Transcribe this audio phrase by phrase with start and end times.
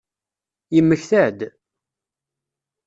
[0.75, 1.39] Yemmekta-d?